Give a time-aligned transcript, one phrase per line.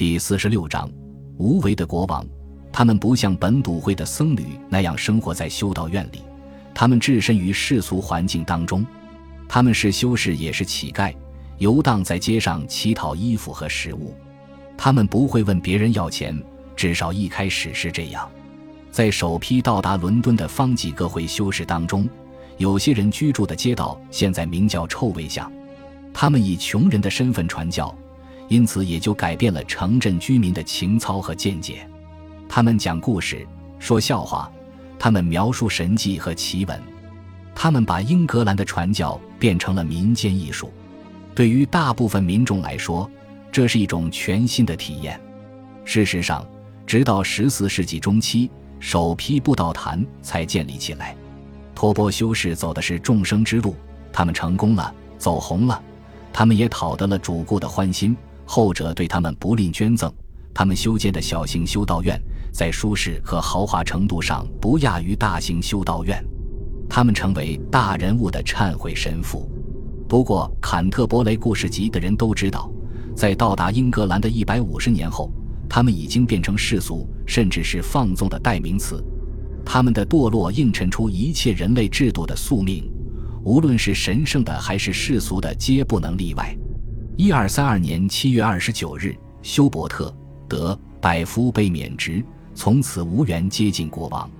[0.00, 0.90] 第四十六章，
[1.36, 2.26] 无为的国王。
[2.72, 6.22] 他们不像本笃会的僧侣那样生活在修道院里，
[6.72, 8.82] 他们置身于世俗环境当中。
[9.46, 11.14] 他们是修士，也是乞丐，
[11.58, 14.14] 游荡在街上乞讨衣服和食物。
[14.74, 16.34] 他们不会问别人要钱，
[16.74, 18.26] 至少一开始是这样。
[18.90, 22.08] 在首批到达伦敦的方济各会修士当中，
[22.56, 25.52] 有些人居住的街道现在名叫臭味巷。
[26.14, 27.94] 他们以穷人的身份传教。
[28.50, 31.88] 因此，也就改变了城镇居民的情操和见解。
[32.48, 33.46] 他们讲故事、
[33.78, 34.50] 说笑话，
[34.98, 36.82] 他们描述神迹和奇闻，
[37.54, 40.68] 他们把英格兰的传教变成了民间艺术。
[41.32, 43.08] 对于大部分民众来说，
[43.52, 45.18] 这是一种全新的体验。
[45.84, 46.44] 事实上，
[46.84, 51.16] 直到十四世纪中期，首批布道坛才建立起来。
[51.72, 53.76] 托钵修士走的是众生之路，
[54.12, 55.80] 他们成功了，走红了，
[56.32, 58.16] 他们也讨得了主顾的欢心。
[58.52, 60.12] 后者对他们不吝捐赠，
[60.52, 62.20] 他们修建的小型修道院
[62.52, 66.20] 在舒适和豪华程度上不亚于大型修道院。
[66.88, 69.48] 他们成为大人物的忏悔神父。
[70.08, 72.68] 不过，坎特伯雷故事集的人都知道，
[73.14, 75.30] 在到达英格兰的一百五十年后，
[75.68, 79.00] 他们已经变成世俗甚至是放纵的代名词。
[79.64, 82.90] 他们的堕落映衬出一切人类制度的宿命，
[83.44, 86.52] 无论是神圣的还是世俗的，皆不能例外。
[87.22, 90.10] 一二三二年七月二十九日，休伯特
[90.48, 94.30] 德百夫被免职，从此无缘接近国王。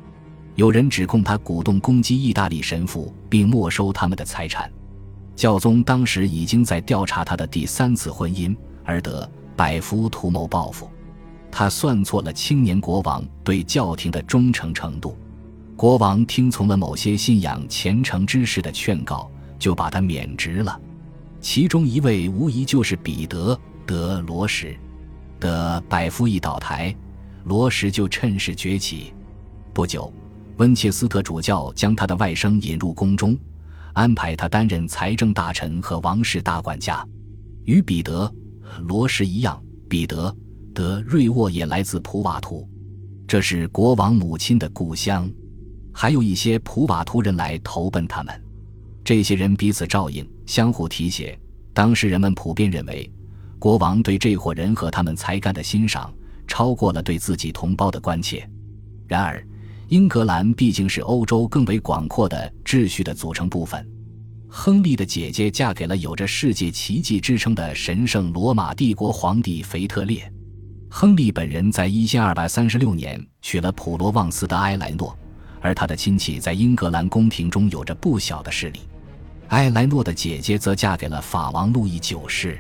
[0.55, 4.73] 有人指控他鼓动攻击意大利神父，并没收他们的财产。
[5.37, 10.91] 教宗当时已经在调查他的第三次婚姻，而德百夫图谋报复。
[11.51, 15.19] 他算错了青年国王对教廷的忠诚程度。
[15.77, 20.81] 国王听从了某些信仰虔诚之士的劝告，就把他免职了。
[21.41, 23.55] 其中一位无疑就是彼得·
[23.87, 24.77] 德罗什。
[25.39, 26.95] 的百夫一倒台，
[27.45, 29.15] 罗什就趁势崛起。
[29.73, 30.13] 不久，
[30.59, 33.35] 温切斯特主教将他的外甥引入宫中，
[33.95, 37.03] 安排他担任财政大臣和王室大管家。
[37.65, 38.31] 与彼得·
[38.83, 40.29] 罗什一样，彼得·
[40.75, 42.69] 德瑞沃也来自普瓦图，
[43.27, 45.31] 这是国王母亲的故乡。
[45.93, 48.43] 还有一些普瓦图人来投奔他们。
[49.03, 51.39] 这些人彼此照应，相互提携。
[51.73, 53.09] 当时人们普遍认为，
[53.57, 56.13] 国王对这伙人和他们才干的欣赏，
[56.49, 58.45] 超过了对自己同胞的关切。
[59.07, 59.47] 然而，
[59.87, 63.89] 英格兰毕竟是欧洲更为广阔的秩序的组成部分。
[64.49, 70.21] 亨利的姐姐嫁给了有着世界奇迹之称的神圣罗马帝国皇帝腓特烈。
[70.91, 75.17] 亨利本人在一千二百三十六年娶了普罗旺斯的埃莱诺，
[75.61, 78.81] 而他的亲戚在英格兰宫廷中有着不小的势力。
[79.51, 82.57] 埃莱诺的姐姐则嫁给了法王路易九世，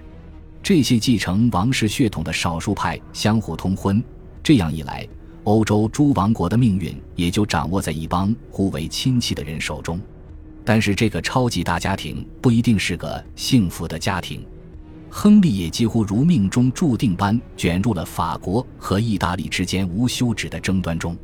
[0.61, 4.03] 这些继承王室血统的少数派相互通婚，
[4.43, 5.07] 这样一来，
[5.45, 10.01] 欧洲诸王国的命运也就掌握在一帮互为亲戚的人手中。
[10.65, 14.45] 但是，这个超级大家庭不一定是个幸福的家庭。
[15.09, 21.17] 亨利也几乎如命中注定般卷入了法国和意大利之间无休止的争端中，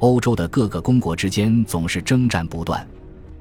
[0.00, 2.86] 欧洲的各个公国之间总是征战不断。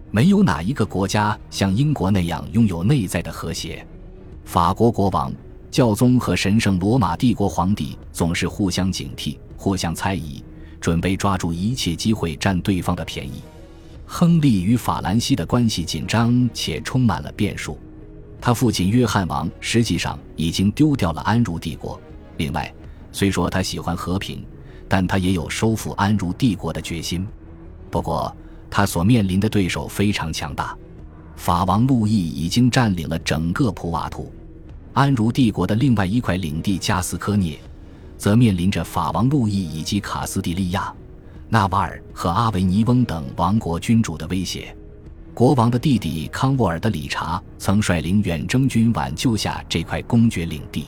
[0.10, 3.86] 没有哪一个国家像英国那样拥有内在的和谐。
[4.46, 5.32] 法国国王、
[5.70, 10.44] 教宗和神圣罗马帝国皇帝总是互相警惕、互相猜疑，
[10.80, 13.42] 准备抓住一切机会占对方的便宜。
[14.06, 17.78] 亨利与法兰西的关系紧张且充满了变数。
[18.40, 22.00] 他父亲约翰王实际上已经丢掉了安茹帝国。
[22.38, 22.74] 另外，
[23.12, 24.46] 虽说他喜欢和平，
[24.88, 27.28] 但他也有收复安茹帝国的决心。
[27.92, 28.34] 不过，
[28.70, 30.76] 他所面临的对手非常强大，
[31.36, 34.32] 法王路易已经占领了整个普瓦图，
[34.94, 37.60] 安茹帝国的另外一块领地加斯科涅，
[38.18, 40.94] 则面临着法王路易以及卡斯蒂利亚、
[41.50, 44.76] 纳瓦尔和阿维尼翁等王国君主的威胁。
[45.34, 50.86] 国王的弟弟康沃尔的理查曾率领远征军挽救下这块公爵领地，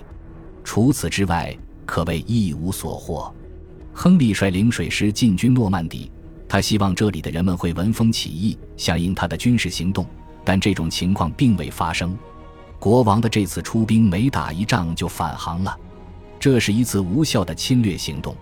[0.64, 3.32] 除此之外，可谓一无所获。
[3.94, 6.12] 亨利率领水师进军诺曼底。
[6.50, 10.04] 他希望这里的人们会闻风起义，响应他的军事行动，
[10.44, 12.18] 但这种情况并未发生。
[12.80, 15.78] 国王的这次出兵没打一仗就返航了，
[16.40, 18.36] 这是一次无效的侵略行动。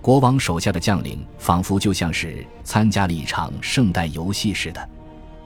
[0.00, 4.88] 国王手下的将领仿佛就像是参加了一场圣诞游戏似的。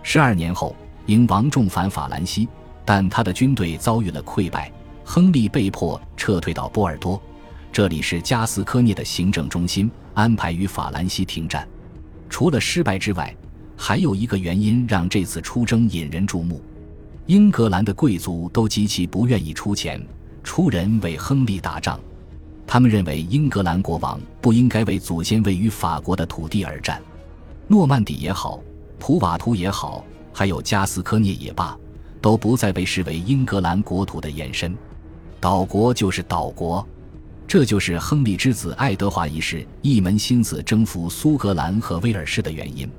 [0.03, 2.47] 十二年后，英王重返法兰西，
[2.85, 4.71] 但他的军队遭遇了溃败，
[5.05, 7.21] 亨利被迫撤退到波尔多，
[7.73, 11.67] 这里是加斯科涅的行政中心，安排与法兰西停战。
[12.34, 13.32] 除了失败之外，
[13.76, 16.60] 还有一个原因让这次出征引人注目：
[17.26, 20.04] 英格兰的贵族都极其不愿意出钱
[20.42, 21.96] 出人为亨利打仗。
[22.66, 27.00] 他们认为英格兰国王不应该为祖先位于法国的土地而战。
[27.69, 28.60] 诺曼底也好，
[28.98, 31.78] 普瓦图也好，还有加斯科涅也罢，
[32.20, 34.76] 都不再被视为英格兰国土的延伸。
[35.38, 36.84] 岛国就是岛国，
[37.46, 42.91] 这就是亨利之子爱德华一世一门心思征服苏格兰和威尔士的原因。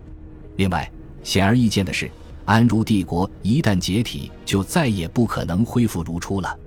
[0.55, 0.89] 另外，
[1.23, 2.09] 显而易见的是，
[2.45, 6.57] 安茹帝国一旦解体，就再也不可能恢复如初了。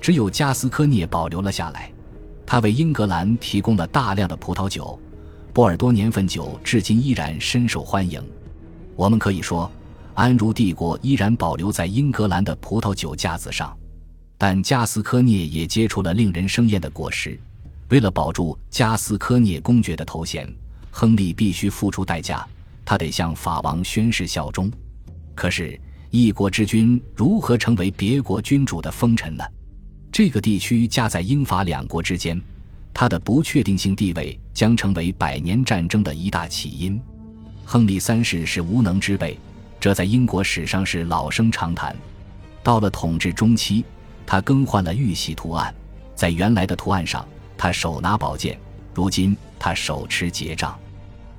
[0.00, 1.92] 只有加斯科涅保留了下来，
[2.46, 4.98] 他为英格兰提供了大量的葡萄酒。
[5.52, 8.22] 波尔多年份酒至今依然深受欢迎。
[8.96, 9.70] 我们可以说，
[10.14, 13.76] 安茹帝国依然保留在英格兰的葡萄酒架子上。
[14.38, 17.38] 但加斯科涅也结出了令人生厌的果实。
[17.88, 20.48] 为了保住加斯科涅公爵的头衔，
[20.90, 22.46] 亨利必须付出代价，
[22.84, 24.70] 他得向法王宣誓效忠。
[25.34, 25.78] 可是，
[26.10, 29.44] 一国之君如何成为别国君主的封臣呢？
[30.12, 32.40] 这个地区夹在英法两国之间，
[32.94, 37.00] 它的不确定性地位将成为百年战争的一大起因。
[37.64, 39.38] 亨利三世是无能之辈，
[39.80, 41.94] 这在英国史上是老生常谈。
[42.62, 43.84] 到了统治中期，
[44.30, 45.74] 他更换了玉玺图案，
[46.14, 47.26] 在原来的图案上，
[47.56, 48.54] 他手拿宝剑；
[48.92, 50.78] 如今他手持结杖。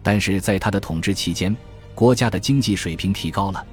[0.02, 1.56] 但是在他的统治期间，
[1.94, 3.64] 国家的经济水平提高了，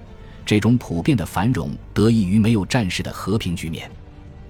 [0.44, 3.90] 这种普遍的繁荣得益于没有战事的和平局面。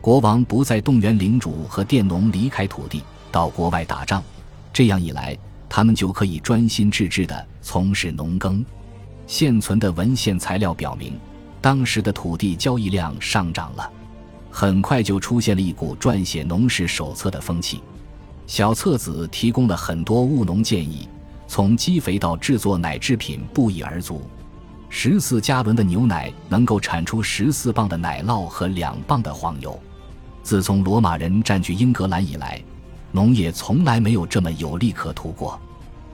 [0.01, 4.21] 国王不再动员领主和佃农离开土地到国外打仗，
[4.73, 8.67] 这样一来，他们就可以专心致志地从事农耕。
[9.29, 11.17] 现存的文献材料表明，
[11.61, 13.93] 当时的土地交易量上涨了。
[14.59, 17.83] 很快就出现了一股撰写农事手册的风气，
[18.47, 21.07] 小册子提供了很多务农建议，
[21.47, 24.23] 从积肥到制作奶制品不一而足。
[24.89, 29.79] 十四加仑的牛奶能够产出十四磅的奶酪和两磅的黄油。
[30.43, 32.59] 自从罗马人占据英格兰以来，
[33.13, 35.61] 农业从来没有这么有利可图过。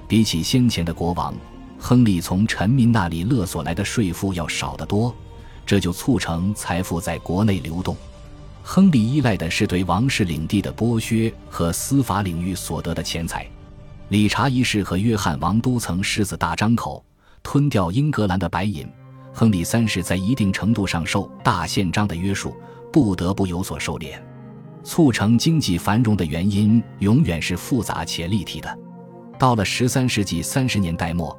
[0.09, 1.33] 比起先前的国王，
[1.79, 5.15] 亨利从臣民那里勒索来的税赋要少得多，
[5.65, 7.97] 这就促成财富在国内流动。
[8.63, 13.47] 亨利依赖的是对王室领地的剥削和司法领域所得的钱财。
[14.09, 17.05] 理查一世和约翰王都曾狮子大张口，
[17.43, 18.87] 吞掉英格兰的白银。
[19.35, 22.55] 亨利三世在一定程度上受大宪章的约束，
[22.93, 24.13] 不得不有所收敛。
[24.85, 28.79] 促成经济繁荣的原因永远是复杂且立体的。
[29.39, 31.37] 到了十三世纪三十年代末，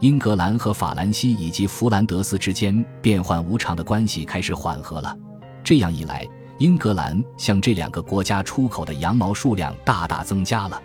[0.00, 5.16] 英格兰和法兰西以及弗兰德斯之间变幻无常的关系开始缓和了。
[5.62, 6.26] 这样一来，
[6.58, 10.82] 英格兰向这两个国家出口的羊毛数量大大增加了，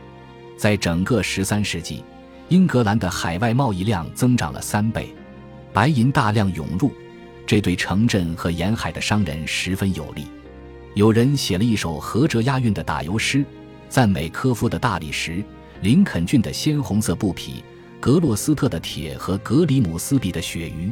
[0.58, 2.04] 在整个十三世纪，
[2.50, 5.16] 英格兰的海外贸易量增长了三倍，
[5.72, 6.92] 白银大量涌入，
[7.48, 10.26] 这对城镇和沿海的商人十分有利。
[10.94, 13.46] 有人写了一首合辙押韵的打油诗，
[13.88, 15.42] 赞美科夫的大理石、
[15.80, 17.64] 林肯郡的鲜红色布匹、
[17.98, 20.92] 格洛斯特的铁和格里姆斯比的鳕鱼。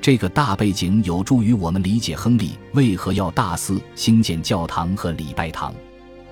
[0.00, 5.74] 这个大背景有助于我们理解亨利为何要大肆兴建教堂和礼拜堂。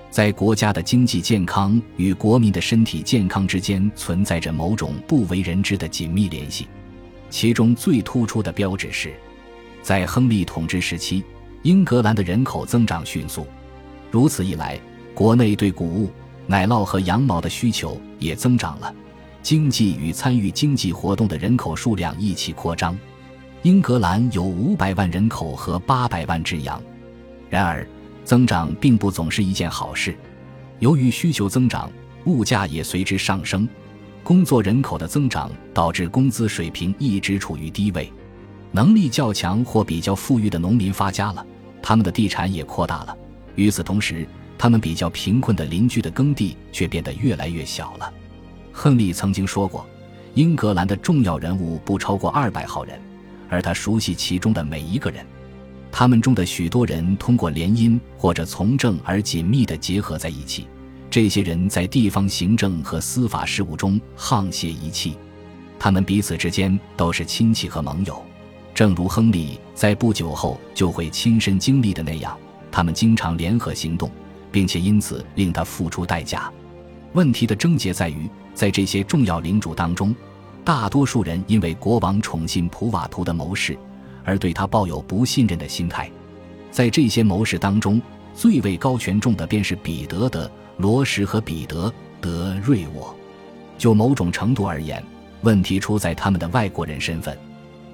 [0.09, 6.67] 在国家的经济健康与国民的身体健康之间存在着某种不为人知的紧密联系，
[7.29, 9.13] 其中最突出的标志是，
[9.81, 11.21] 在亨利统治时期，
[11.63, 13.45] 英格兰的人口增长迅速，
[14.09, 14.79] 如此一来，
[15.13, 16.09] 国内对谷物、
[16.47, 18.95] 奶酪和羊毛的需求也增长了，
[19.43, 22.97] 经济与参与经济活动的人口数量一起扩张。
[23.65, 26.79] 英格兰有五百万人口和八百万只羊，
[27.49, 27.83] 然而
[28.23, 30.15] 增长并不总是一件好事。
[30.77, 31.91] 由于需求增长，
[32.25, 33.67] 物价也随之上升。
[34.23, 38.13] 工作人口的增长导致工资水平一直处于低位。
[38.71, 41.43] 能力较强或比较富裕的农民发家了，
[41.81, 43.17] 他们的地产也扩大了。
[43.55, 44.27] 与此同时，
[44.59, 48.13] 他们比较贫困的邻居的耕地却变得越来越小了。
[48.71, 49.83] 亨利曾经说过，
[50.35, 53.01] 英格兰的重要人物不超过二百号人。
[53.55, 55.25] 而他熟悉其中的每一个人，
[55.89, 60.67] 他们中的许多人通过联姻或者从政而紧密地结合在一起。
[61.09, 65.17] 这些人在地方行政和司法事务中沆瀣一气，
[65.79, 68.21] 他们彼此之间都是亲戚和盟友。
[68.73, 72.37] 正如亨利在不久后就会亲身经历的那样，
[72.69, 74.11] 他们经常联合行动，
[74.51, 76.51] 并且因此令他付出代价。
[77.13, 80.13] 问题的症结在于，在这些重要领主当中。
[80.65, 83.77] 大多数人因为国王宠信普瓦图的谋士，
[84.23, 86.09] 而对他抱有不信任的心态。
[86.71, 88.01] 在这些谋士当中，
[88.33, 93.15] 最位高权重的便是彼得的罗什和彼得德瑞沃。
[93.77, 95.03] 就某种程度而言，
[95.43, 97.37] 问题出在他们的外国人身份。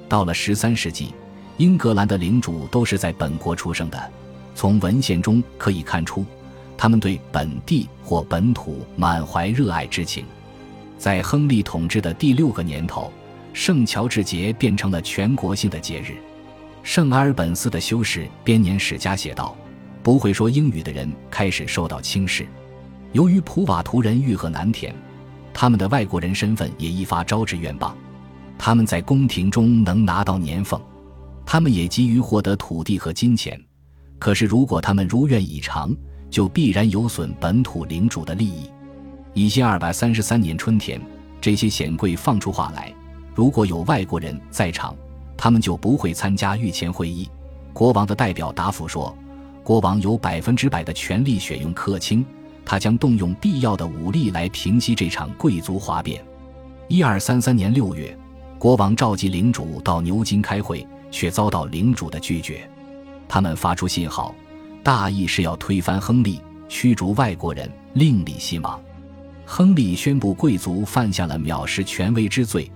[0.07, 1.13] 到了十三世纪，
[1.57, 4.11] 英格兰的领主都是在本国出生的。
[4.55, 6.25] 从文献中可以看出，
[6.77, 10.23] 他们对本地或本土满怀热爱之情。
[11.01, 13.11] 在亨利统治的第六个年头，
[13.53, 16.15] 圣乔治节变成了全国性的节日。
[16.83, 19.57] 圣阿尔本斯的修士编年史家写道
[20.03, 22.45] ：“不会说英语的人开始受到轻视。
[23.13, 24.93] 由于普瓦图人欲壑难填，
[25.51, 27.91] 他们的外国人身份也一发招致怨谤。
[28.59, 30.79] 他们在宫廷中能拿到年俸，
[31.43, 33.59] 他们也急于获得土地和金钱。
[34.19, 35.97] 可是，如果他们如愿以偿，
[36.29, 38.69] 就必然有损本土领主的利益。
[39.33, 41.01] 一千二百三十三年春天，
[41.39, 42.93] 这些显贵放出话来：
[43.33, 44.95] 如果有外国人在场。”
[45.43, 47.27] 他们就不会参加御前会议。
[47.73, 49.17] 国王的代表答复说
[49.65, 52.23] ：“国王有百分之百的权利选用客卿，
[52.63, 56.23] 他将动用必要的武力来平息这场贵族哗变。”
[56.87, 58.15] 一二三三年六月，
[58.59, 62.69] 国王召集领主到牛津开会，却遭到领主的拒绝。
[63.27, 64.35] 他们发出信号，
[64.83, 68.79] 大意是要推翻亨利，驱逐外国人，另立新王。
[69.53, 72.71] 亨利宣布贵族犯下了藐视权威之罪。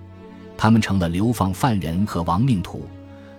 [0.58, 2.84] 他们成了流放犯人和亡命徒，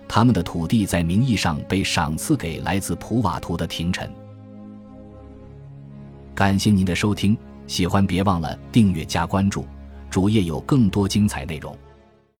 [0.08, 4.10] 他们的土地在名义上被赏赐给来自普瓦图的廷臣。
[6.34, 9.64] 感谢您的收听，喜欢别忘了订阅加关注，
[10.10, 11.78] 主页有更多精彩内容。